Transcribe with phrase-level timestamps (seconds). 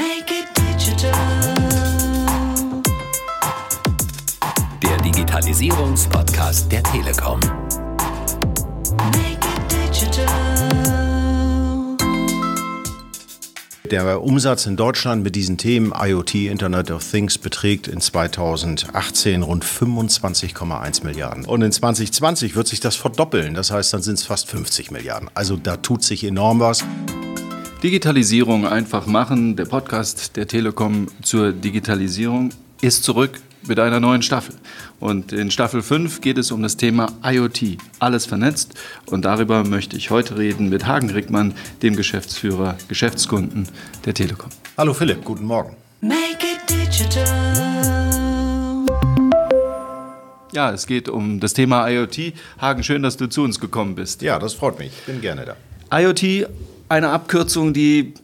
[0.00, 1.12] Make it digital.
[4.82, 7.38] Der Digitalisierungspodcast der Telekom.
[9.12, 10.26] Make it digital.
[13.90, 19.66] Der Umsatz in Deutschland mit diesen Themen IoT, Internet of Things, beträgt in 2018 rund
[19.66, 21.44] 25,1 Milliarden.
[21.44, 23.52] Und in 2020 wird sich das verdoppeln.
[23.52, 25.28] Das heißt, dann sind es fast 50 Milliarden.
[25.34, 26.84] Also da tut sich enorm was.
[27.82, 29.56] Digitalisierung einfach machen.
[29.56, 32.50] Der Podcast der Telekom zur Digitalisierung
[32.82, 34.54] ist zurück mit einer neuen Staffel.
[34.98, 38.74] Und in Staffel 5 geht es um das Thema IoT, alles vernetzt.
[39.06, 43.66] Und darüber möchte ich heute reden mit Hagen Rickmann, dem Geschäftsführer Geschäftskunden
[44.04, 44.50] der Telekom.
[44.76, 45.74] Hallo Philipp, guten Morgen.
[46.02, 47.24] Make it digital.
[50.52, 52.34] Ja, es geht um das Thema IoT.
[52.60, 54.20] Hagen, schön, dass du zu uns gekommen bist.
[54.20, 54.92] Ja, das freut mich.
[54.98, 55.56] Ich bin gerne da.
[55.98, 56.46] IoT,
[56.90, 58.14] eine Abkürzung, die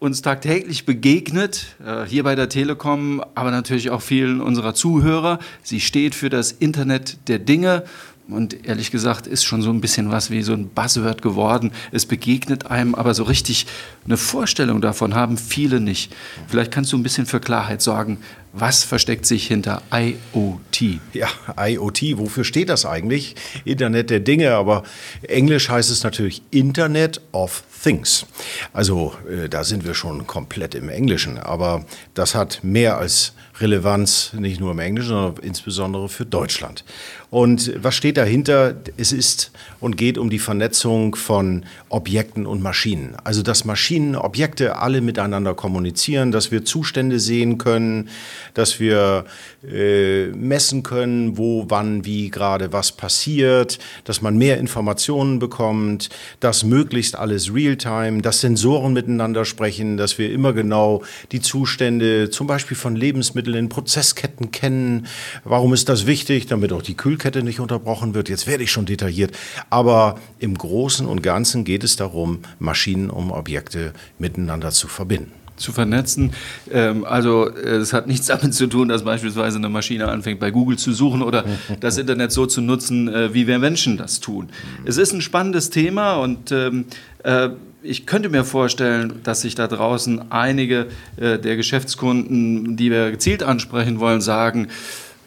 [0.00, 5.38] uns tagtäglich begegnet, äh, hier bei der Telekom, aber natürlich auch vielen unserer Zuhörer.
[5.62, 7.84] Sie steht für das Internet der Dinge
[8.28, 11.70] und ehrlich gesagt ist schon so ein bisschen was wie so ein Buzzword geworden.
[11.92, 13.66] Es begegnet einem, aber so richtig
[14.04, 16.14] eine Vorstellung davon haben viele nicht.
[16.48, 18.18] Vielleicht kannst du ein bisschen für Klarheit sorgen.
[18.52, 21.00] Was versteckt sich hinter IoT?
[21.12, 23.36] Ja, IoT, wofür steht das eigentlich?
[23.64, 24.82] Internet der Dinge, aber
[25.22, 28.26] Englisch heißt es natürlich Internet of Things.
[28.72, 31.84] Also äh, da sind wir schon komplett im Englischen, aber
[32.14, 36.84] das hat mehr als Relevanz, nicht nur im Englischen, sondern insbesondere für Deutschland.
[37.30, 38.74] Und was steht dahinter?
[38.96, 43.16] Es ist und geht um die Vernetzung von Objekten und Maschinen.
[43.22, 48.08] Also dass Maschinen, Objekte alle miteinander kommunizieren, dass wir Zustände sehen können,
[48.54, 49.26] dass wir
[49.70, 56.08] äh, messen können, wo, wann, wie gerade was passiert, dass man mehr Informationen bekommt,
[56.40, 62.46] dass möglichst alles Realtime, dass Sensoren miteinander sprechen, dass wir immer genau die Zustände zum
[62.46, 65.06] Beispiel von Lebensmitteln in Prozessketten kennen.
[65.44, 66.46] Warum ist das wichtig?
[66.46, 68.28] Damit auch die Kühlkette nicht unterbrochen wird.
[68.28, 69.32] Jetzt werde ich schon detailliert.
[69.70, 75.32] Aber im Großen und Ganzen geht es darum, Maschinen um Objekte miteinander zu verbinden.
[75.56, 76.32] zu vernetzen.
[76.70, 80.52] Ähm, also äh, es hat nichts damit zu tun, dass beispielsweise eine Maschine anfängt, bei
[80.52, 81.44] Google zu suchen oder
[81.80, 84.50] das Internet so zu nutzen, äh, wie wir Menschen das tun.
[84.84, 86.84] Es ist ein spannendes Thema und ähm,
[87.24, 87.48] äh,
[87.82, 93.42] ich könnte mir vorstellen, dass sich da draußen einige äh, der Geschäftskunden, die wir gezielt
[93.42, 94.68] ansprechen wollen, sagen,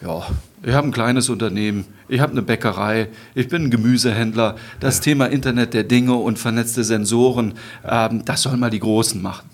[0.02, 0.26] ja,
[0.62, 4.56] ich habe ein kleines Unternehmen, ich habe eine Bäckerei, ich bin ein Gemüsehändler.
[4.80, 7.54] Das Thema Internet der Dinge und vernetzte Sensoren,
[7.88, 9.51] ähm, das sollen mal die Großen machen.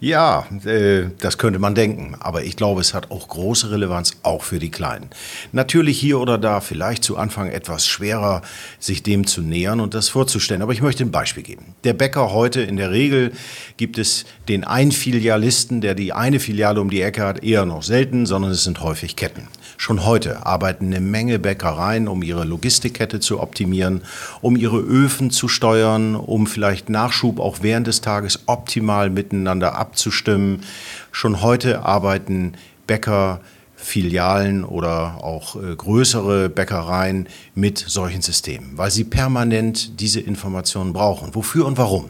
[0.00, 4.44] Ja, äh, das könnte man denken, aber ich glaube, es hat auch große Relevanz, auch
[4.44, 5.10] für die Kleinen.
[5.50, 8.42] Natürlich hier oder da vielleicht zu Anfang etwas schwerer,
[8.78, 11.74] sich dem zu nähern und das vorzustellen, aber ich möchte ein Beispiel geben.
[11.82, 13.32] Der Bäcker heute, in der Regel
[13.76, 18.24] gibt es den Einfilialisten, der die eine Filiale um die Ecke hat, eher noch selten,
[18.24, 19.48] sondern es sind häufig Ketten.
[19.80, 24.02] Schon heute arbeiten eine Menge Bäckereien, um ihre Logistikkette zu optimieren,
[24.40, 30.64] um ihre Öfen zu steuern, um vielleicht Nachschub auch während des Tages optimal miteinander abzustimmen.
[31.12, 32.54] Schon heute arbeiten
[32.88, 33.40] Bäcker,
[33.76, 37.28] Filialen oder auch äh, größere Bäckereien
[37.58, 41.34] mit solchen Systemen, weil sie permanent diese Informationen brauchen.
[41.34, 42.08] Wofür und warum?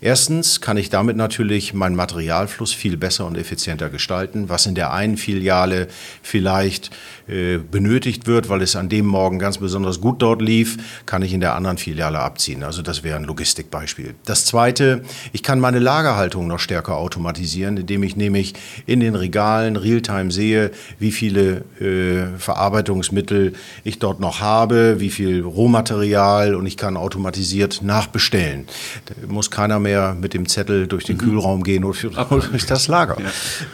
[0.00, 4.92] Erstens kann ich damit natürlich meinen Materialfluss viel besser und effizienter gestalten, was in der
[4.92, 5.88] einen Filiale
[6.22, 6.90] vielleicht
[7.28, 10.76] äh, benötigt wird, weil es an dem Morgen ganz besonders gut dort lief,
[11.06, 12.62] kann ich in der anderen Filiale abziehen.
[12.62, 14.14] Also das wäre ein Logistikbeispiel.
[14.24, 15.02] Das zweite,
[15.32, 18.54] ich kann meine Lagerhaltung noch stärker automatisieren, indem ich nämlich
[18.86, 23.54] in den Regalen realtime sehe, wie viele äh, Verarbeitungsmittel
[23.84, 28.66] ich dort noch habe, wie viel Rohmaterial und ich kann automatisiert nachbestellen.
[29.06, 31.98] Da muss keiner mehr mit dem Zettel durch den Kühlraum gehen oder
[32.50, 33.16] durch das Lager.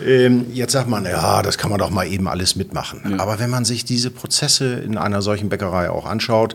[0.04, 3.20] Ähm, jetzt sagt man, ja, das kann man doch mal eben alles mitmachen.
[3.20, 6.54] Aber wenn man sich diese Prozesse in einer solchen Bäckerei auch anschaut,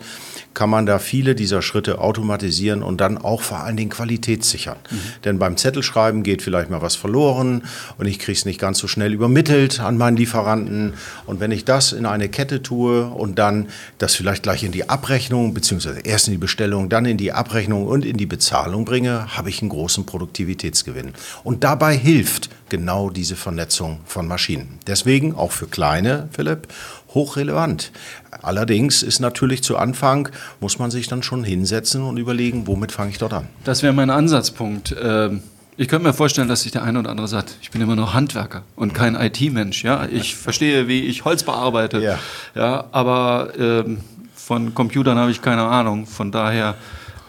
[0.54, 4.78] kann man da viele dieser Schritte automatisieren und dann auch vor allen Dingen Qualität sichern.
[5.24, 7.64] Denn beim Zettelschreiben geht vielleicht mal was verloren
[7.98, 10.94] und ich kriege es nicht ganz so schnell übermittelt an meinen Lieferanten.
[11.26, 13.68] Und wenn ich das in eine Kette tue und dann
[13.98, 17.88] das vielleicht gleich in die Abrechnung, beziehungsweise erst in die Bestellung, dann in die Abrechnung
[17.88, 21.14] und in die Bezahlung bringe, habe ich einen großen Produktivitätsgewinn.
[21.44, 24.80] Und dabei hilft genau diese Vernetzung von Maschinen.
[24.88, 26.68] Deswegen auch für kleine, Philipp,
[27.14, 27.92] hochrelevant.
[28.42, 30.30] Allerdings ist natürlich zu Anfang,
[30.60, 33.48] muss man sich dann schon hinsetzen und überlegen, womit fange ich dort an.
[33.64, 34.96] Das wäre mein Ansatzpunkt.
[35.02, 35.42] Ähm,
[35.78, 38.14] Ich könnte mir vorstellen, dass sich der eine oder andere sagt, ich bin immer noch
[38.14, 39.84] Handwerker und kein IT-Mensch.
[39.84, 40.06] Ja?
[40.12, 42.20] Ich verstehe, wie ich Holz bearbeite, Ja.
[42.56, 44.00] Ja, aber ähm,
[44.36, 46.06] von Computern habe ich keine Ahnung.
[46.08, 46.76] Von daher,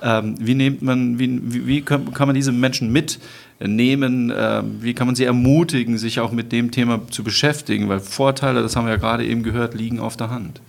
[0.02, 3.20] ähm, wie, nimmt man, wie, wie, wie kann, man diese Menschen mit
[3.60, 4.30] nehmen?
[4.30, 7.88] Äh, wie kann man sie ermutigen, sich auch mit dem Thema zu beschäftigen?
[7.88, 10.60] Weil Vorteile, das haben wir ja gerade eben gehört, liegen auf der Hand.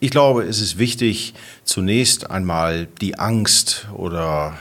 [0.00, 1.34] Ich glaube, es ist wichtig,
[1.64, 4.56] zunächst einmal die Angst oder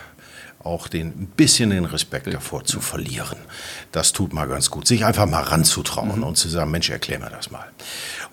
[0.63, 3.37] auch den, ein bisschen den Respekt davor zu verlieren.
[3.91, 4.87] Das tut mal ganz gut.
[4.87, 7.65] Sich einfach mal ranzutrauen und zu sagen, Mensch, erklär mir das mal.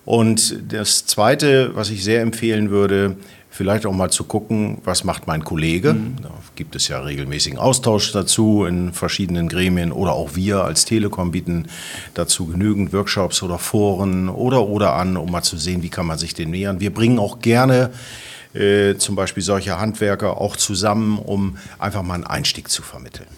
[0.06, 3.16] Und das Zweite, was ich sehr empfehlen würde,
[3.54, 5.94] vielleicht auch mal zu gucken, was macht mein Kollege.
[6.20, 11.30] Da gibt es ja regelmäßigen Austausch dazu in verschiedenen Gremien oder auch wir als Telekom
[11.30, 11.68] bieten
[12.14, 16.18] dazu genügend Workshops oder Foren oder oder an, um mal zu sehen, wie kann man
[16.18, 16.80] sich den nähern.
[16.80, 17.92] Wir bringen auch gerne
[18.54, 23.28] äh, zum Beispiel solche Handwerker auch zusammen, um einfach mal einen Einstieg zu vermitteln.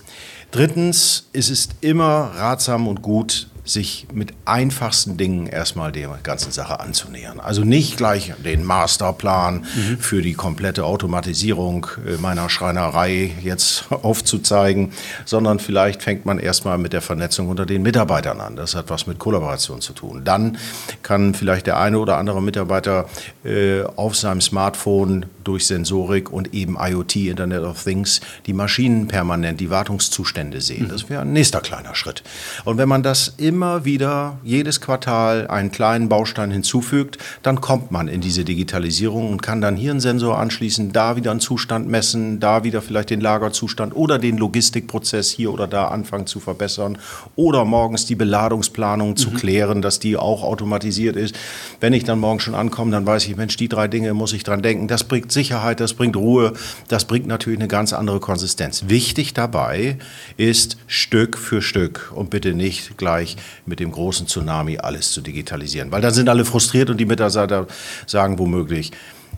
[0.50, 6.80] Drittens ist es immer ratsam und gut, sich mit einfachsten Dingen erstmal der ganzen Sache
[6.80, 7.40] anzunähern.
[7.40, 9.98] Also nicht gleich den Masterplan mhm.
[9.98, 14.92] für die komplette Automatisierung äh, meiner Schreinerei jetzt aufzuzeigen,
[15.24, 18.56] sondern vielleicht fängt man erstmal mit der Vernetzung unter den Mitarbeitern an.
[18.56, 20.22] Das hat was mit Kollaboration zu tun.
[20.24, 20.58] Dann
[21.02, 23.08] kann vielleicht der eine oder andere Mitarbeiter
[23.44, 29.60] äh, auf seinem Smartphone durch Sensorik und eben IoT, Internet of Things, die Maschinen permanent,
[29.60, 30.88] die Wartungszustände sehen.
[30.88, 32.22] Das wäre ein nächster kleiner Schritt.
[32.64, 38.08] Und wenn man das immer wieder jedes Quartal einen kleinen Baustein hinzufügt, dann kommt man
[38.08, 42.40] in diese Digitalisierung und kann dann hier einen Sensor anschließen, da wieder einen Zustand messen,
[42.40, 46.98] da wieder vielleicht den Lagerzustand oder den Logistikprozess hier oder da anfangen zu verbessern
[47.34, 51.34] oder morgens die Beladungsplanung zu klären, dass die auch automatisiert ist.
[51.80, 54.44] Wenn ich dann morgen schon ankomme, dann weiß ich, Mensch, die drei Dinge muss ich
[54.44, 54.88] dran denken.
[54.88, 56.52] Das bringt Sicherheit, das bringt Ruhe,
[56.88, 58.84] das bringt natürlich eine ganz andere Konsistenz.
[58.88, 59.98] Wichtig dabei
[60.36, 65.92] ist Stück für Stück und bitte nicht gleich mit dem großen Tsunami alles zu digitalisieren,
[65.92, 67.66] weil dann sind alle frustriert und die Mitarbeiter
[68.06, 68.92] sagen womöglich,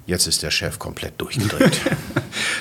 [0.06, 1.80] jetzt ist der Chef komplett durchgedreht.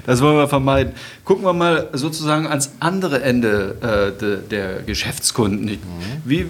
[0.05, 0.93] Das wollen wir vermeiden.
[1.25, 5.77] Gucken wir mal sozusagen ans andere Ende äh, de, der Geschäftskunden.
[6.23, 6.47] Wie,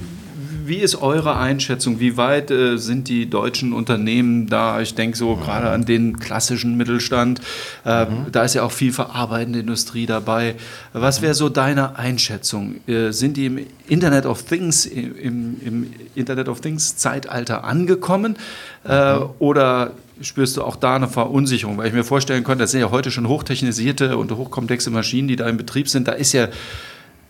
[0.67, 1.99] wie ist eure Einschätzung?
[1.99, 4.81] Wie weit äh, sind die deutschen Unternehmen da?
[4.81, 7.39] Ich denke so gerade an den klassischen Mittelstand.
[7.85, 10.55] Äh, Da ist ja auch viel verarbeitende Industrie dabei.
[10.93, 12.75] Was wäre so deine Einschätzung?
[12.87, 18.35] Äh, sind die im Internet of Things, im, im Internet of Things Zeitalter angekommen?
[18.83, 19.91] Äh, oder
[20.21, 21.77] spürst du auch da eine Verunsicherung?
[21.77, 25.35] Weil ich mir vorstellen könnte, das sind ja heute schon hochtechnisierte und hochkomplexe Maschinen, die
[25.35, 26.07] da in Betrieb sind.
[26.07, 26.47] Da ist ja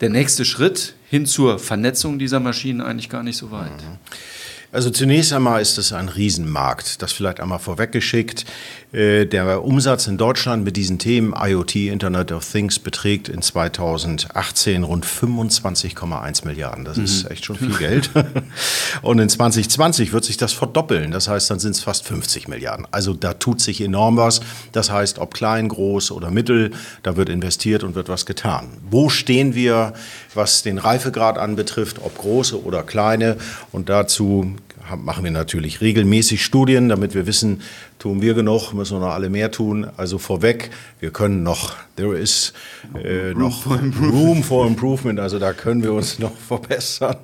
[0.02, 3.72] der nächste Schritt hin zur Vernetzung dieser Maschinen eigentlich gar nicht so weit.
[4.72, 7.02] Also zunächst einmal ist es ein Riesenmarkt.
[7.02, 8.46] Das vielleicht einmal vorweggeschickt.
[8.92, 14.84] Äh, Der Umsatz in Deutschland mit diesen Themen IoT, Internet of Things, beträgt in 2018
[14.84, 16.84] rund 25,1 Milliarden.
[16.84, 18.10] Das ist echt schon viel Geld.
[19.02, 21.12] Und in 2020 wird sich das verdoppeln.
[21.12, 22.86] Das heißt, dann sind es fast 50 Milliarden.
[22.92, 24.42] Also da tut sich enorm was.
[24.74, 26.72] Das heißt, ob klein, groß oder mittel,
[27.04, 28.68] da wird investiert und wird was getan.
[28.90, 29.94] Wo stehen wir,
[30.38, 33.36] was den Reifegrad anbetrifft, ob große oder kleine?
[33.74, 34.56] Und dazu
[34.96, 37.62] machen wir natürlich regelmäßig Studien, damit wir wissen,
[38.00, 39.88] tun wir genug, müssen wir noch alle mehr tun.
[39.98, 40.70] Also vorweg,
[41.00, 42.54] wir können noch, there is
[43.04, 47.18] äh, noch room for improvement, also da können wir uns noch verbessern.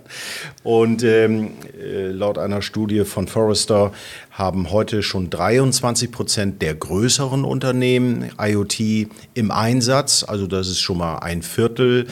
[0.64, 3.92] Und ähm, äh, laut einer Studie von Forrester
[4.32, 10.98] haben heute schon 23 Prozent der größeren Unternehmen IoT im Einsatz, also das ist schon
[10.98, 12.08] mal ein Viertel.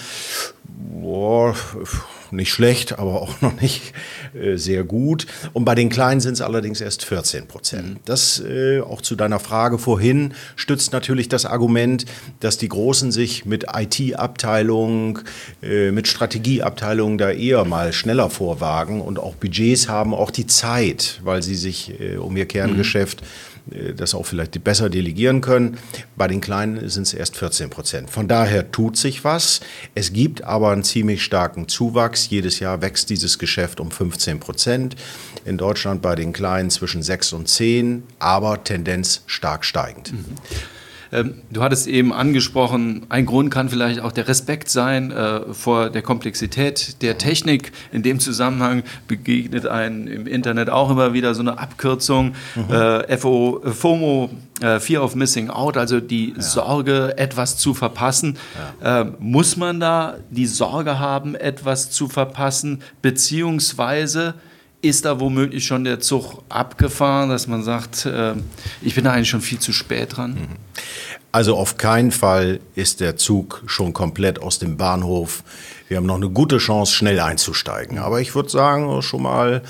[0.94, 1.56] Boah,
[2.32, 3.94] nicht schlecht, aber auch noch nicht
[4.34, 5.26] äh, sehr gut.
[5.54, 8.00] Und bei den Kleinen sind es allerdings erst 14 Prozent.
[8.06, 12.06] Das äh, auch zu deiner Frage vorhin stützt natürlich das Argument,
[12.42, 15.20] dass die Großen sich mit IT-Abteilungen,
[15.64, 21.22] äh, mit Strategieabteilungen da eher mal schneller vorwagen und auch Budgets haben, auch die Zeit,
[21.24, 23.26] weil sie sich äh, um ihr Kerngeschäft äh,
[23.96, 25.78] das auch vielleicht besser delegieren können.
[26.16, 28.10] Bei den Kleinen sind es erst 14 Prozent.
[28.10, 29.62] Von daher tut sich was.
[29.96, 32.30] Es gibt aber einen ziemlich starken Zuwachs.
[32.30, 34.96] Jedes Jahr wächst dieses Geschäft um 15 Prozent.
[35.46, 40.10] In Deutschland bei den Kleinen zwischen 6 und 10, aber Tendenz stark steigend.
[40.10, 40.26] Ähm,
[41.52, 46.02] Du hattest eben angesprochen, ein Grund kann vielleicht auch der Respekt sein äh, vor der
[46.02, 47.74] Komplexität der Technik.
[47.92, 52.34] In dem Zusammenhang begegnet einem im Internet auch immer wieder so eine Abkürzung,
[52.70, 54.30] äh, FO, FOMO,
[54.62, 58.38] äh, Fear of Missing Out, also die Sorge, etwas zu verpassen.
[58.82, 64.36] Ähm, muss man da die Sorge haben, etwas zu verpassen, beziehungsweise
[64.82, 68.34] ist da womöglich schon der Zug abgefahren, dass man sagt, äh,
[68.82, 70.38] ich bin da eigentlich schon viel zu spät dran?
[71.32, 75.44] Also auf keinen Fall ist der Zug schon komplett aus dem Bahnhof.
[75.88, 78.00] Wir haben noch eine gute Chance, schnell einzusteigen.
[78.00, 79.62] Aber ich würde sagen, schon mal,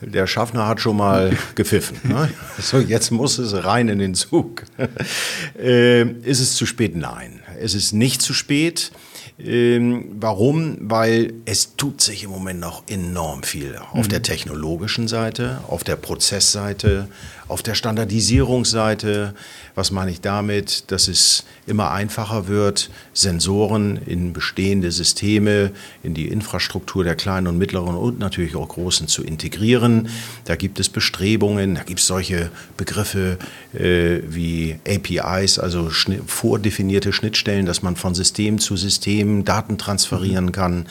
[0.00, 1.98] der Schaffner hat schon mal gepfiffen.
[2.04, 2.30] Ne?
[2.58, 4.64] So, jetzt muss es rein in den Zug.
[5.58, 6.96] äh, ist es zu spät?
[6.96, 8.90] Nein, es ist nicht zu spät.
[9.38, 10.76] Ähm, warum?
[10.80, 15.96] Weil es tut sich im Moment noch enorm viel auf der technologischen Seite, auf der
[15.96, 17.08] Prozessseite,
[17.54, 19.32] auf der Standardisierungsseite.
[19.76, 20.90] Was meine ich damit?
[20.90, 25.70] Dass es immer einfacher wird, Sensoren in bestehende Systeme,
[26.02, 30.08] in die Infrastruktur der kleinen und mittleren und natürlich auch großen zu integrieren.
[30.46, 33.38] Da gibt es Bestrebungen, da gibt es solche Begriffe
[33.72, 40.50] äh, wie APIs, also schni vordefinierte Schnittstellen, dass man von System zu System Daten transferieren
[40.50, 40.86] kann.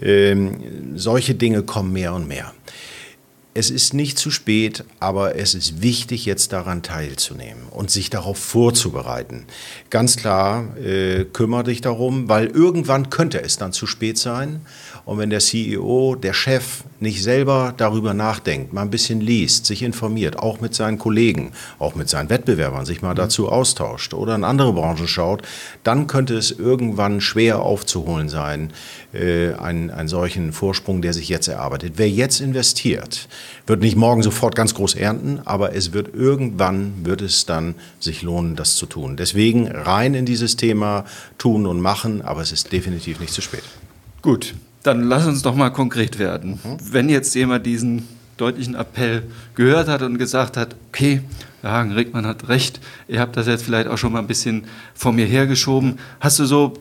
[0.00, 2.54] Ähm, solche Dinge kommen mehr und mehr.
[3.58, 8.38] Es ist nicht zu spät, aber es ist wichtig, jetzt daran teilzunehmen und sich darauf
[8.38, 9.46] vorzubereiten.
[9.90, 14.60] Ganz klar, äh, kümmere dich darum, weil irgendwann könnte es dann zu spät sein.
[15.08, 19.82] Und wenn der CEO, der Chef, nicht selber darüber nachdenkt, mal ein bisschen liest, sich
[19.82, 24.44] informiert, auch mit seinen Kollegen, auch mit seinen Wettbewerbern, sich mal dazu austauscht oder in
[24.44, 25.40] andere Branchen schaut,
[25.82, 28.70] dann könnte es irgendwann schwer aufzuholen sein,
[29.14, 31.94] äh, einen, einen solchen Vorsprung, der sich jetzt erarbeitet.
[31.96, 33.28] Wer jetzt investiert,
[33.66, 38.20] wird nicht morgen sofort ganz groß ernten, aber es wird irgendwann, wird es dann sich
[38.20, 39.16] lohnen, das zu tun.
[39.16, 41.06] Deswegen rein in dieses Thema
[41.38, 43.62] tun und machen, aber es ist definitiv nicht zu spät.
[44.20, 44.54] Gut,
[44.88, 46.58] dann lass uns doch mal konkret werden.
[46.82, 49.22] Wenn jetzt jemand diesen deutlichen Appell
[49.54, 51.20] gehört hat und gesagt hat, okay,
[51.60, 54.64] Herr Hagen Rickmann hat recht, ihr habt das jetzt vielleicht auch schon mal ein bisschen
[54.94, 55.98] vor mir hergeschoben.
[56.20, 56.74] Hast du so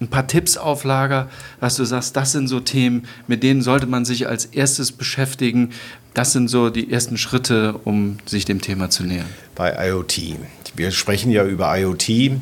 [0.00, 1.28] ein paar Tipps auf Lager,
[1.60, 5.70] was du sagst, das sind so Themen, mit denen sollte man sich als erstes beschäftigen.
[6.14, 9.28] Das sind so die ersten Schritte, um sich dem Thema zu nähern.
[9.54, 10.36] bei IoT.
[10.76, 12.32] Wir sprechen ja über IoT.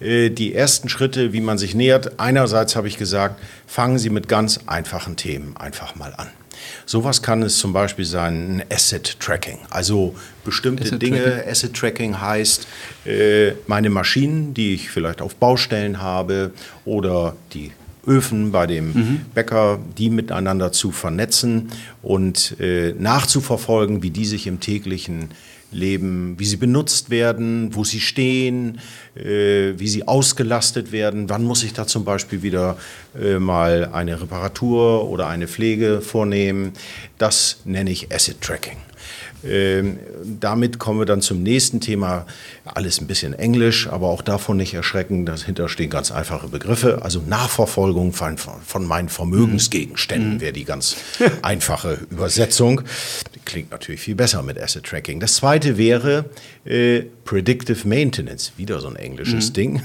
[0.00, 4.28] Äh, Die ersten Schritte, wie man sich nähert, einerseits habe ich gesagt, fangen Sie mit
[4.28, 6.28] ganz einfachen Themen einfach mal an.
[6.86, 9.58] Sowas kann es zum Beispiel sein, ein Asset Tracking.
[9.70, 10.14] Also
[10.44, 11.50] bestimmte Asset Dinge, Tracking.
[11.50, 12.66] Asset Tracking heißt,
[13.06, 16.52] äh, meine Maschinen, die ich vielleicht auf Baustellen habe
[16.84, 17.72] oder die
[18.06, 21.70] Öfen bei dem Bäcker, die miteinander zu vernetzen
[22.02, 25.30] und äh, nachzuverfolgen, wie die sich im täglichen
[25.70, 28.80] Leben, wie sie benutzt werden, wo sie stehen,
[29.14, 31.28] äh, wie sie ausgelastet werden.
[31.28, 32.78] Wann muss ich da zum Beispiel wieder
[33.20, 36.72] äh, mal eine Reparatur oder eine Pflege vornehmen?
[37.18, 38.78] Das nenne ich Asset Tracking.
[39.44, 39.98] Ähm,
[40.40, 42.26] damit kommen wir dann zum nächsten Thema.
[42.74, 45.26] Alles ein bisschen Englisch, aber auch davon nicht erschrecken.
[45.26, 47.02] Dahinter stehen ganz einfache Begriffe.
[47.02, 50.96] Also Nachverfolgung von, von meinen Vermögensgegenständen wäre die ganz
[51.42, 52.82] einfache Übersetzung.
[53.44, 55.20] Klingt natürlich viel besser mit Asset Tracking.
[55.20, 56.26] Das zweite wäre
[56.64, 58.52] äh, Predictive Maintenance.
[58.56, 59.82] Wieder so ein englisches Ding.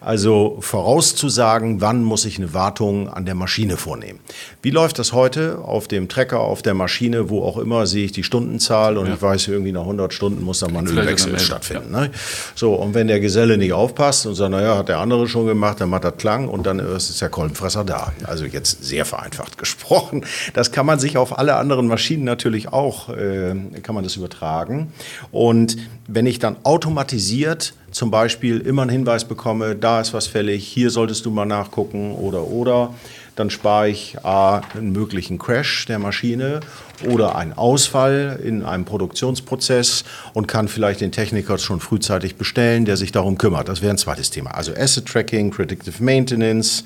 [0.00, 4.20] Also vorauszusagen, wann muss ich eine Wartung an der Maschine vornehmen.
[4.62, 8.12] Wie läuft das heute auf dem Trecker, auf der Maschine, wo auch immer, sehe ich
[8.12, 11.90] die Stundenzahl und ich weiß, irgendwie nach 100 Stunden muss da mal ein Ölwechsel stattfinden.
[11.90, 12.10] Ne?
[12.54, 15.80] So, und wenn der Geselle nicht aufpasst und sagt, naja, hat der andere schon gemacht,
[15.80, 18.12] dann macht das Klang und dann ist der Kolbenfresser da.
[18.24, 20.24] Also jetzt sehr vereinfacht gesprochen.
[20.52, 24.92] Das kann man sich auf alle anderen Maschinen natürlich auch, äh, kann man das übertragen.
[25.32, 30.66] Und wenn ich dann automatisiert zum Beispiel immer einen Hinweis bekomme, da ist was fällig,
[30.66, 32.92] hier solltest du mal nachgucken oder oder,
[33.36, 36.60] dann spare ich A, einen möglichen Crash der Maschine
[37.08, 42.96] oder einen Ausfall in einem Produktionsprozess und kann vielleicht den Techniker schon frühzeitig bestellen, der
[42.96, 43.68] sich darum kümmert.
[43.68, 44.52] Das wäre ein zweites Thema.
[44.52, 46.84] Also Asset Tracking, Predictive Maintenance,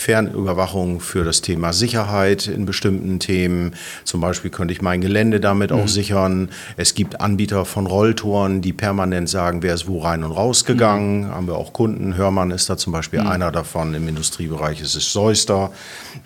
[0.00, 3.74] Fernüberwachung für das Thema Sicherheit in bestimmten Themen.
[4.04, 6.48] Zum Beispiel könnte ich mein Gelände damit auch sichern.
[6.76, 11.28] Es gibt Anbieter von Rolltoren, die permanent sagen, wer ist wo rein und raus gegangen.
[11.28, 12.16] Haben wir auch Kunden.
[12.16, 13.92] Hörmann ist da zum Beispiel einer davon.
[13.94, 15.70] Im Industriebereich ist es Seuster.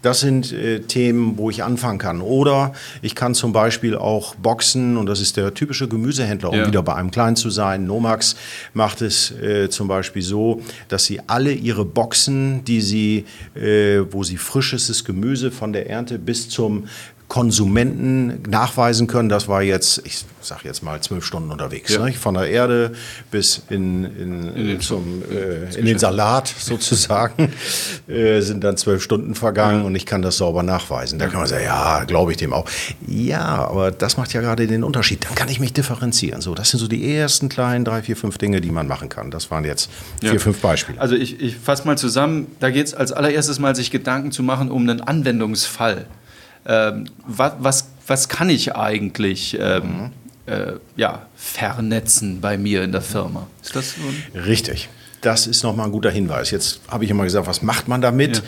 [0.02, 2.20] Das sind äh, Themen, wo ich anfangen kann.
[2.20, 6.66] Oder ich kann zum Beispiel auch boxen, und das ist der typische Gemüsehändler, um Ja.
[6.66, 7.86] wieder bei einem Klein zu sein.
[7.86, 8.36] Nomax
[8.72, 14.22] macht es äh, zum Beispiel so, dass sie alle ihre Boxen, die sie, äh, wo
[14.22, 16.88] sie frisches Gemüse von der Ernte bis zum
[17.28, 19.28] Konsumenten nachweisen können.
[19.28, 21.92] Das war jetzt, ich sage jetzt mal, zwölf Stunden unterwegs.
[21.92, 22.04] Ja.
[22.04, 22.12] Ne?
[22.12, 22.92] Von der Erde
[23.30, 27.52] bis in, in, den zum, äh, in den Salat sozusagen
[28.06, 31.18] äh, sind dann zwölf Stunden vergangen und ich kann das sauber nachweisen.
[31.18, 32.66] Da kann man sagen, ja, glaube ich dem auch.
[33.06, 35.24] Ja, aber das macht ja gerade den Unterschied.
[35.24, 36.40] Dann kann ich mich differenzieren.
[36.40, 39.30] So, das sind so die ersten kleinen drei, vier, fünf Dinge, die man machen kann.
[39.30, 39.90] Das waren jetzt
[40.20, 40.38] vier, Ja.
[40.38, 41.00] fünf Beispiele.
[41.00, 44.42] Also ich, ich fasse mal zusammen, da geht es als allererstes mal, sich Gedanken zu
[44.42, 46.06] machen um einen Anwendungsfall.
[46.66, 50.10] Ähm, was, was, was kann ich eigentlich ähm,
[50.46, 53.46] äh, ja, vernetzen bei mir in der Firma?
[53.62, 54.88] Ist das so Richtig.
[55.20, 56.50] Das ist nochmal ein guter Hinweis.
[56.50, 58.38] Jetzt habe ich immer gesagt, was macht man damit?
[58.38, 58.42] Ja.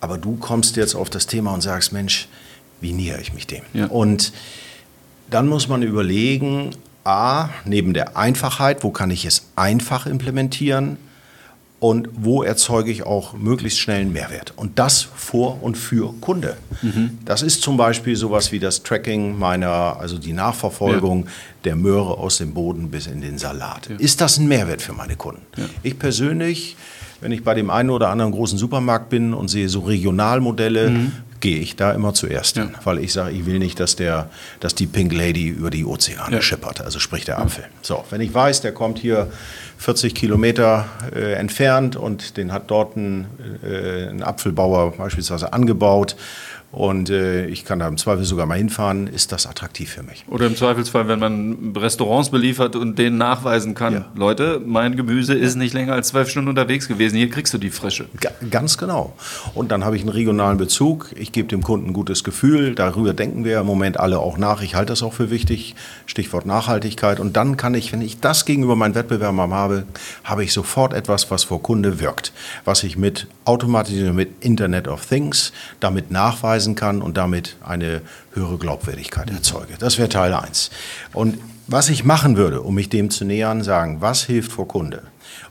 [0.00, 2.28] Aber du kommst jetzt auf das Thema und sagst, Mensch,
[2.80, 3.62] wie nähere ich mich dem?
[3.72, 3.86] Ja.
[3.86, 4.32] Und
[5.30, 6.70] dann muss man überlegen,
[7.04, 10.96] a, neben der Einfachheit, wo kann ich es einfach implementieren?
[11.80, 14.52] Und wo erzeuge ich auch möglichst schnell einen Mehrwert.
[14.56, 16.56] Und das vor und für Kunde.
[17.24, 21.26] Das ist zum Beispiel sowas wie das Tracking meiner, also die Nachverfolgung
[21.64, 23.90] der Möhre aus dem Boden bis in den Salat.
[23.98, 25.42] Ist das ein Mehrwert für meine Kunden?
[25.84, 26.76] Ich persönlich,
[27.20, 30.90] wenn ich bei dem einen oder anderen großen Supermarkt bin und sehe so Regionalmodelle,
[31.40, 34.30] gehe ich da immer zuerst hin, weil ich sage, ich will nicht, dass, der,
[34.60, 37.64] dass die Pink Lady über die Ozeane schippert, also sprich der Apfel.
[37.82, 39.30] So, wenn ich weiß, der kommt hier
[39.78, 43.26] 40 Kilometer äh, entfernt und den hat dort ein,
[43.62, 46.16] äh, ein Apfelbauer beispielsweise angebaut
[46.70, 50.24] und äh, ich kann da im Zweifel sogar mal hinfahren, ist das attraktiv für mich.
[50.28, 54.04] Oder im Zweifelsfall, wenn man Restaurants beliefert und denen nachweisen kann, Ja.
[54.14, 57.70] Leute, mein Gemüse ist nicht länger als zwölf Stunden unterwegs gewesen, hier kriegst du die
[57.70, 58.06] frische.
[58.20, 59.14] Ga- Ganz genau.
[59.54, 61.10] Und dann habe ich einen regionalen Bezug.
[61.16, 62.74] Ich gebe dem Kunden ein gutes Gefühl.
[62.74, 64.60] Darüber denken wir im Moment alle auch nach.
[64.60, 65.74] Ich halte das auch für wichtig.
[66.06, 67.18] Stichwort Nachhaltigkeit.
[67.18, 69.84] Und dann kann ich, wenn ich das gegenüber meinen Wettbewerbern habe,
[70.24, 72.32] habe ich sofort etwas, was vor Kunde wirkt.
[72.66, 76.10] Was ich mit automatisiert mit Internet of Things damit
[76.58, 79.74] nachweisen kann und damit eine höhere Glaubwürdigkeit erzeuge.
[79.78, 80.70] Das wäre Teil 1.
[81.12, 85.02] Und was ich machen würde, um mich dem zu nähern, sagen, was hilft vor Kunde?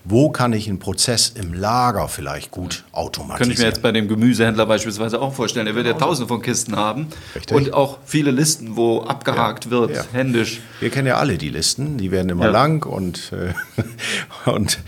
[0.04, 3.38] Wo kann ich einen Prozess im Lager vielleicht gut automatisieren?
[3.38, 5.68] Könnte ich mir jetzt bei dem Gemüsehändler beispielsweise auch vorstellen.
[5.68, 7.56] Er wird ja tausende von Kisten haben Richtig.
[7.56, 10.04] und auch viele Listen, wo abgehakt wird, Ja.
[10.14, 10.62] händisch.
[10.80, 12.52] Wir kennen ja alle die Listen, die werden immer Ja.
[12.52, 14.80] lang und, äh, und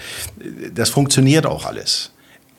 [0.74, 2.12] das funktioniert auch alles.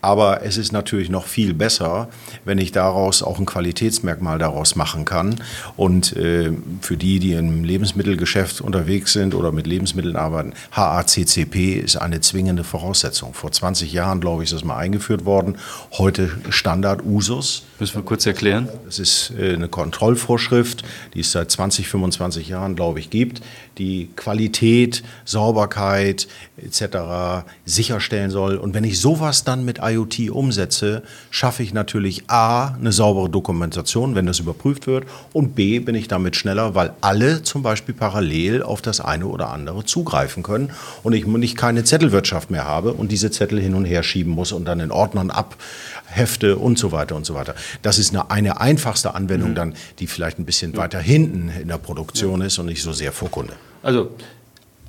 [0.02, 2.08] Aber es ist natürlich noch viel besser,
[2.44, 5.36] wenn ich daraus auch ein Qualitätsmerkmal daraus machen kann.
[5.76, 11.96] Und äh, für die, die im Lebensmittelgeschäft unterwegs sind oder mit Lebensmitteln arbeiten, HACCP ist
[11.96, 13.34] eine zwingende Voraussetzung.
[13.34, 15.56] Vor 20 Jahren, glaube ich, ist das mal eingeführt worden.
[15.92, 17.64] Heute Standard Usus.
[17.80, 18.68] Müssen wir kurz erklären.
[18.86, 20.84] Es ist äh, eine Kontrollvorschrift,
[21.14, 23.40] die es seit 20, 25 Jahren, glaube ich, gibt,
[23.78, 27.46] die Qualität, Sauberkeit etc.
[27.64, 28.56] sicherstellen soll.
[28.56, 34.14] Und wenn ich sowas dann mit IoT umsetze, schaffe ich natürlich A, eine saubere Dokumentation,
[34.14, 38.62] wenn das überprüft wird, und B, bin ich damit schneller, weil alle zum Beispiel parallel
[38.62, 40.70] auf das eine oder andere zugreifen können
[41.02, 44.52] und ich nicht keine Zettelwirtschaft mehr habe und diese Zettel hin und her schieben muss
[44.52, 47.54] und dann in Ordnern abhefte und so weiter und so weiter.
[47.82, 51.78] Das ist eine, eine einfachste Anwendung dann, die vielleicht ein bisschen weiter hinten in der
[51.78, 53.54] Produktion ist und nicht so sehr vor Kunde.
[53.82, 54.10] Also,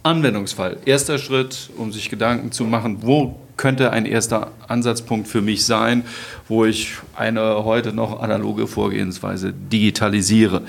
[0.04, 0.78] Anwendungsfall.
[0.86, 6.04] Erster Schritt, um sich Gedanken zu machen, wo könnte ein erster Ansatzpunkt für mich sein,
[6.48, 10.64] wo ich eine heute noch analoge Vorgehensweise digitalisiere.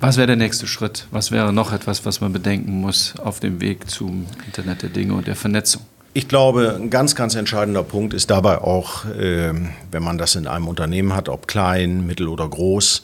[0.00, 1.06] Was wäre der nächste Schritt?
[1.12, 5.14] Was wäre noch etwas, was man bedenken muss auf dem Weg zum Internet der Dinge
[5.14, 5.82] und der Vernetzung?
[6.16, 10.46] Ich glaube, ein ganz, ganz entscheidender Punkt ist dabei auch, ähm, wenn man das in
[10.46, 13.02] einem Unternehmen hat, ob klein, mittel oder groß,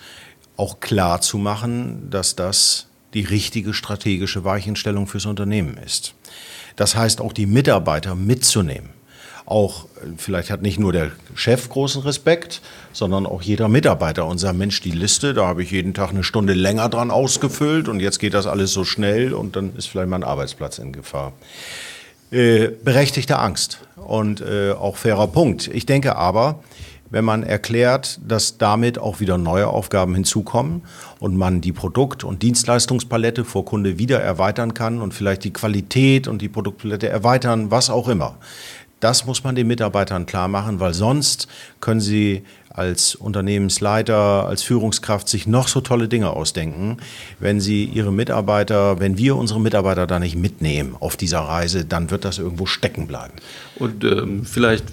[0.57, 6.14] auch klar zu machen, dass das die richtige strategische Weichenstellung fürs Unternehmen ist.
[6.77, 8.90] Das heißt, auch die Mitarbeiter mitzunehmen.
[9.44, 12.61] Auch, vielleicht hat nicht nur der Chef großen Respekt,
[12.92, 16.23] sondern auch jeder Mitarbeiter und sagt, Mensch, die Liste, da habe ich jeden Tag eine
[16.23, 20.11] Stunde länger dran ausgefüllt und jetzt geht das alles so schnell und dann ist vielleicht
[20.11, 21.33] mein Arbeitsplatz in Gefahr
[22.31, 25.69] äh, berechtigte Angst und äh, auch fairer Punkt.
[25.69, 26.61] Ich denke aber,
[27.11, 30.83] wenn man erklärt, dass damit auch wieder neue Aufgaben hinzukommen
[31.19, 36.29] und man die Produkt- und Dienstleistungspalette vor Kunde wieder erweitern kann und vielleicht die Qualität
[36.29, 38.37] und die Produktpalette erweitern, was auch immer.
[39.01, 41.49] Das muss man den Mitarbeitern klar machen, weil sonst
[41.81, 42.45] können sie
[42.81, 46.97] als Unternehmensleiter, als Führungskraft sich noch so tolle Dinge ausdenken.
[47.38, 52.11] Wenn sie ihre Mitarbeiter, wenn wir unsere Mitarbeiter da nicht mitnehmen auf dieser Reise, dann
[52.11, 53.35] wird das irgendwo stecken bleiben.
[53.77, 54.87] Und ähm, vielleicht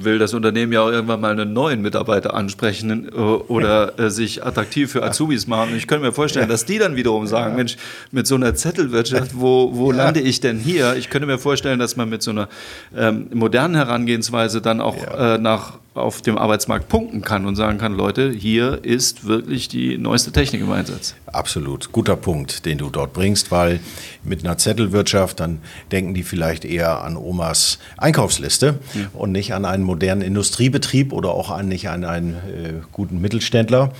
[0.00, 4.44] will das Unternehmen ja auch irgendwann mal einen neuen Mitarbeiter ansprechen äh, oder äh, sich
[4.44, 5.72] attraktiv für Azubis machen.
[5.72, 7.76] Und ich könnte mir vorstellen, dass die dann wiederum sagen, Mensch,
[8.12, 10.96] mit so einer Zettelwirtschaft, wo, wo lande ich denn hier?
[10.96, 12.48] Ich könnte mir vorstellen, dass man mit so einer
[12.96, 17.94] ähm, modernen Herangehensweise dann auch äh, nach auf dem Arbeitsmarkt punkten kann und sagen kann,
[17.94, 21.16] Leute, hier ist wirklich die neueste Technik im Einsatz.
[21.26, 23.80] Absolut, guter Punkt, den du dort bringst, weil
[24.22, 28.78] mit einer Zettelwirtschaft, dann denken die vielleicht eher an Omas Einkaufsliste
[29.14, 33.92] und nicht an einen modernen Industriebetrieb oder auch an, nicht an einen äh, guten Mittelständler.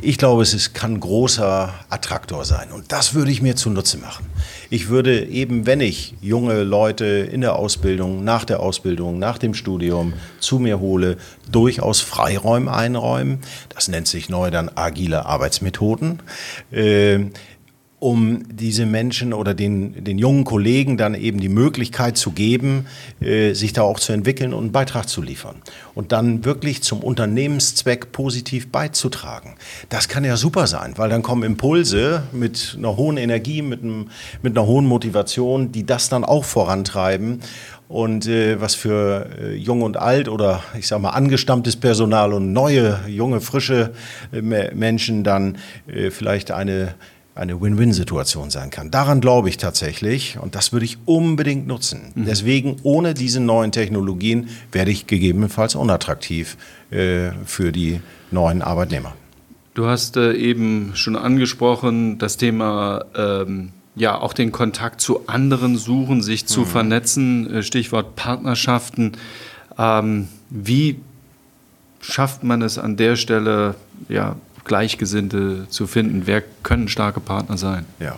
[0.00, 4.26] Ich glaube, es ist, kann großer Attraktor sein und das würde ich mir zunutze machen.
[4.74, 9.54] Ich würde eben, wenn ich junge Leute in der Ausbildung, nach der Ausbildung, nach dem
[9.54, 11.16] Studium zu mir hole,
[11.48, 13.38] durchaus Freiräume einräumen.
[13.68, 16.18] Das nennt sich neu dann agile Arbeitsmethoden.
[16.72, 17.30] Ähm,
[18.04, 22.84] um diese Menschen oder den, den jungen Kollegen dann eben die Möglichkeit zu geben,
[23.22, 25.56] äh, sich da auch zu entwickeln und einen Beitrag zu liefern.
[25.94, 29.54] Und dann wirklich zum Unternehmenszweck positiv beizutragen.
[29.88, 34.10] Das kann ja super sein, weil dann kommen Impulse mit einer hohen Energie, mit, einem,
[34.42, 37.40] mit einer hohen Motivation, die das dann auch vorantreiben
[37.88, 42.52] und äh, was für äh, jung und alt oder ich sag mal angestammtes Personal und
[42.52, 43.92] neue, junge, frische
[44.30, 46.94] äh, Menschen dann äh, vielleicht eine
[47.34, 48.90] eine Win-Win-Situation sein kann.
[48.90, 52.12] Daran glaube ich tatsächlich und das würde ich unbedingt nutzen.
[52.14, 52.24] Mhm.
[52.26, 56.56] Deswegen, ohne diese neuen Technologien werde ich gegebenenfalls unattraktiv
[56.90, 59.14] äh, für die neuen Arbeitnehmer.
[59.74, 65.76] Du hast äh, eben schon angesprochen, das Thema, ähm, ja, auch den Kontakt zu anderen
[65.76, 66.66] suchen, sich zu mhm.
[66.66, 69.12] vernetzen, äh, Stichwort Partnerschaften.
[69.76, 71.00] Ähm, wie
[72.00, 73.74] schafft man es an der Stelle,
[74.08, 76.22] ja, Gleichgesinnte zu finden?
[76.26, 77.86] Wer können starke Partner sein?
[78.00, 78.16] Ja.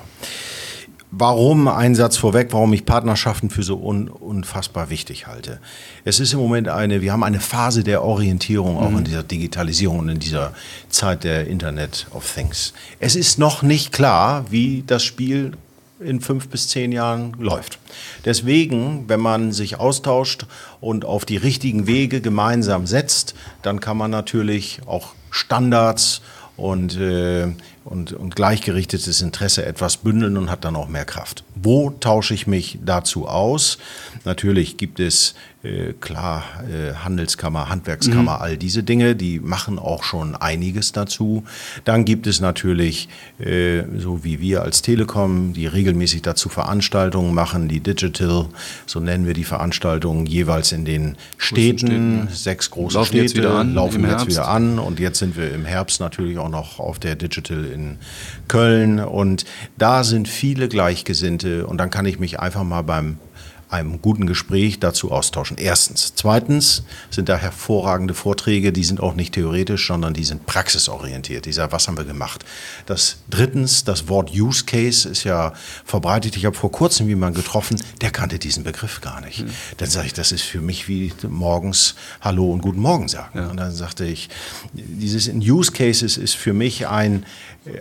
[1.12, 5.60] Warum, ein Satz vorweg, warum ich Partnerschaften für so un, unfassbar wichtig halte.
[6.04, 8.98] Es ist im Moment eine, wir haben eine Phase der Orientierung auch mhm.
[8.98, 10.52] in dieser Digitalisierung und in dieser
[10.88, 12.74] Zeit der Internet of Things.
[12.98, 15.52] Es ist noch nicht klar, wie das Spiel
[16.00, 17.78] in fünf bis zehn Jahren läuft.
[18.24, 20.46] Deswegen, wenn man sich austauscht
[20.80, 26.20] und auf die richtigen Wege gemeinsam setzt, dann kann man natürlich auch Standards
[26.56, 27.48] und, äh,
[27.84, 31.44] und, und gleichgerichtetes Interesse etwas bündeln und hat dann auch mehr Kraft.
[31.54, 33.78] Wo tausche ich mich dazu aus?
[34.24, 35.34] Natürlich gibt es
[36.00, 38.42] klar äh, Handelskammer, Handwerkskammer, mhm.
[38.42, 41.44] all diese Dinge, die machen auch schon einiges dazu.
[41.84, 47.68] Dann gibt es natürlich, äh, so wie wir als Telekom, die regelmäßig dazu Veranstaltungen machen,
[47.68, 48.46] die Digital,
[48.86, 52.28] so nennen wir die Veranstaltungen jeweils in den Städten, Städten.
[52.30, 55.52] sechs große laufen Städte, jetzt wieder an, laufen jetzt wieder an und jetzt sind wir
[55.52, 57.98] im Herbst natürlich auch noch auf der Digital in
[58.48, 59.44] Köln und
[59.78, 63.18] da sind viele Gleichgesinnte und dann kann ich mich einfach mal beim
[63.68, 65.56] einem guten Gespräch dazu austauschen.
[65.58, 66.12] Erstens.
[66.14, 71.46] Zweitens sind da hervorragende Vorträge, die sind auch nicht theoretisch, sondern die sind praxisorientiert.
[71.46, 72.44] Dieser, was haben wir gemacht?
[72.86, 75.52] Das drittens, das Wort Use Case ist ja
[75.84, 76.36] verbreitet.
[76.36, 79.42] Ich habe vor kurzem jemanden getroffen, der kannte diesen Begriff gar nicht.
[79.42, 79.50] Mhm.
[79.78, 83.38] Dann sage ich, das ist für mich wie morgens Hallo und Guten Morgen sagen.
[83.38, 83.48] Ja.
[83.48, 84.28] Und dann sagte ich,
[84.72, 87.26] dieses Use Cases ist für mich ein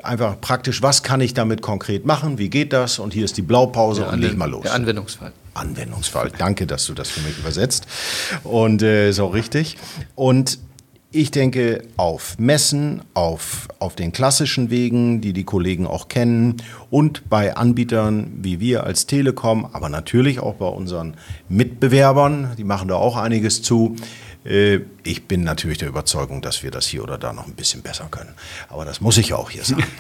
[0.02, 3.44] einfach praktisch, was kann ich damit konkret machen, wie geht das und hier ist die
[3.44, 4.64] Blaupause der und leg mal los.
[4.64, 5.32] Der Anwendungsfall.
[5.56, 6.32] Anwendungsfall.
[6.38, 7.88] Danke, dass du das für mich übersetzt.
[8.44, 9.78] Und äh, ist auch richtig.
[10.16, 10.60] Und
[11.16, 16.58] ich denke auf Messen, auf, auf den klassischen Wegen, die die Kollegen auch kennen
[16.90, 21.16] und bei Anbietern wie wir als Telekom, aber natürlich auch bei unseren
[21.48, 23.96] Mitbewerbern, die machen da auch einiges zu.
[24.44, 27.82] Äh, ich bin natürlich der Überzeugung, dass wir das hier oder da noch ein bisschen
[27.82, 28.34] besser können.
[28.68, 29.86] Aber das muss ich auch hier sagen.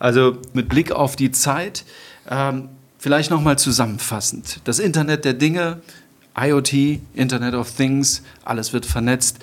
[0.00, 1.84] Also mit Blick auf die Zeit,
[2.30, 2.68] ähm,
[2.98, 4.60] Vielleicht nochmal zusammenfassend.
[4.64, 5.80] Das Internet der Dinge,
[6.36, 9.38] IoT, Internet of Things, alles wird vernetzt.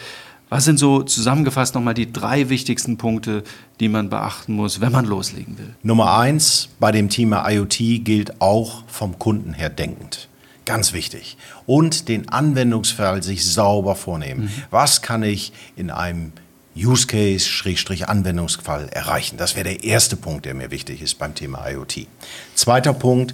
[0.49, 3.43] Was sind so zusammengefasst nochmal die drei wichtigsten Punkte,
[3.79, 5.73] die man beachten muss, wenn man loslegen will?
[5.83, 10.27] Nummer eins bei dem Thema IoT gilt auch vom Kunden her denkend.
[10.65, 11.37] Ganz wichtig.
[11.65, 14.43] Und den Anwendungsfall sich sauber vornehmen.
[14.43, 14.51] Mhm.
[14.69, 16.33] Was kann ich in einem
[16.75, 19.37] Use Case, Schrägstrich Anwendungsfall erreichen.
[19.37, 22.07] Das wäre der erste Punkt, der mir wichtig ist beim Thema IoT.
[22.53, 23.33] Zweiter Punkt,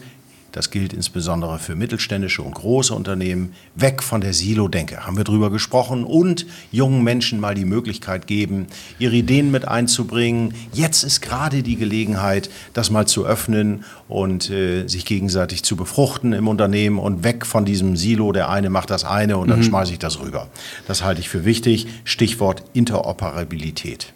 [0.52, 3.54] das gilt insbesondere für mittelständische und große Unternehmen.
[3.76, 6.04] Weg von der Silo-Denke, haben wir drüber gesprochen.
[6.04, 8.68] Und jungen Menschen mal die Möglichkeit geben,
[9.00, 10.54] ihre Ideen mit einzubringen.
[10.74, 16.34] Jetzt ist gerade die Gelegenheit, das mal zu öffnen und äh, sich gegenseitig zu befruchten
[16.34, 18.34] im Unternehmen und weg von diesem Silo.
[18.34, 19.64] Der eine macht das eine und dann mhm.
[19.64, 20.50] schmeiße ich das rüber.
[20.88, 21.88] Das halte ich für wichtig.
[22.04, 24.14] Stichwort Interoperabilität.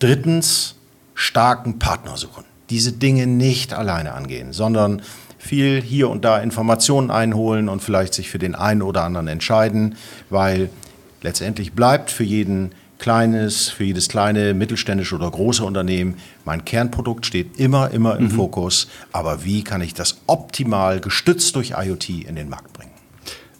[0.00, 0.74] Drittens,
[1.14, 5.02] starken Partner suchen diese Dinge nicht alleine angehen, sondern
[5.42, 9.96] viel hier und da Informationen einholen und vielleicht sich für den einen oder anderen entscheiden,
[10.30, 10.70] weil
[11.20, 17.58] letztendlich bleibt für jeden kleines, für jedes kleine, mittelständische oder große Unternehmen, mein Kernprodukt steht
[17.58, 18.30] immer, immer im mhm.
[18.30, 18.86] Fokus.
[19.10, 22.91] Aber wie kann ich das optimal gestützt durch IoT in den Markt bringen?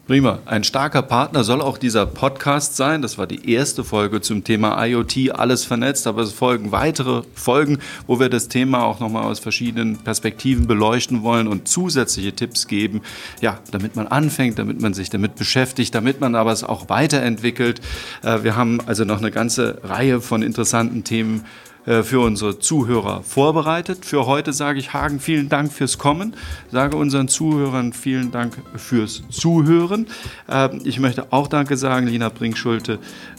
[0.09, 0.41] Prima.
[0.47, 3.03] Ein starker Partner soll auch dieser Podcast sein.
[3.03, 7.79] Das war die erste Folge zum Thema IoT, alles vernetzt, aber es folgen weitere Folgen,
[8.09, 13.03] wo wir das Thema auch nochmal aus verschiedenen Perspektiven beleuchten wollen und zusätzliche Tipps geben,
[13.41, 17.81] ja, damit man anfängt, damit man sich damit beschäftigt, damit man aber es auch weiterentwickelt.
[18.25, 21.45] Äh, wir haben also noch eine ganze Reihe von interessanten Themen
[21.85, 24.05] für unsere Zuhörer vorbereitet.
[24.05, 26.35] Für heute sage ich Hagen vielen Dank fürs Kommen,
[26.71, 30.07] sage unseren Zuhörern vielen Dank fürs Zuhören.
[30.49, 32.99] Ähm, ich möchte auch Danke sagen, Lina Brinkschulte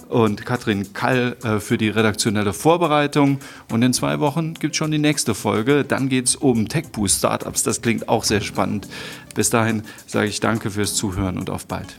[0.10, 3.40] und Katrin Kall äh, für die redaktionelle Vorbereitung.
[3.72, 5.84] Und in zwei Wochen gibt es schon die nächste Folge.
[5.84, 7.64] Dann geht es um TechBoost Startups.
[7.64, 8.88] Das klingt auch sehr spannend.
[9.36, 11.96] Bis dahin sage ich Danke fürs Zuhören und auf bald.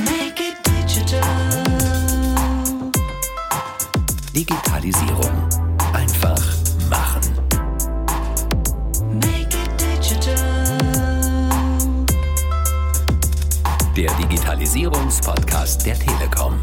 [0.00, 1.22] Make it digital.
[4.34, 5.53] Digitalisierung.
[14.44, 16.60] Digitalisierungspodcast der Telekom.